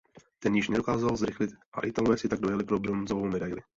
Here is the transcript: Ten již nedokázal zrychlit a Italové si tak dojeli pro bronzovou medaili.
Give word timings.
Ten 0.39 0.55
již 0.55 0.69
nedokázal 0.69 1.15
zrychlit 1.17 1.49
a 1.73 1.81
Italové 1.81 2.17
si 2.17 2.27
tak 2.29 2.39
dojeli 2.39 2.63
pro 2.63 2.79
bronzovou 2.79 3.25
medaili. 3.27 3.61